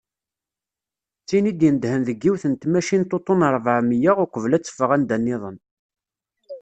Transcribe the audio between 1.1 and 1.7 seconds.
D tin i